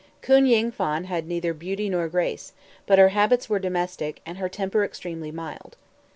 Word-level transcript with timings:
Koon 0.23 0.47
Ying 0.47 0.71
Phan 0.71 1.03
had 1.03 1.27
neither 1.27 1.53
beauty 1.53 1.87
nor 1.87 2.07
grace; 2.09 2.53
but 2.87 2.97
her 2.97 3.09
habits 3.09 3.47
were 3.49 3.59
domestic, 3.59 4.19
and 4.25 4.39
her 4.39 4.49
temper 4.49 4.83
extremely 4.83 5.29
mild. 5.31 5.77